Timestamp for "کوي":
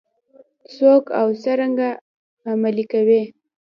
2.91-3.21